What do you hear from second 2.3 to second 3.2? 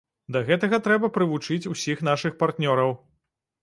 партнёраў.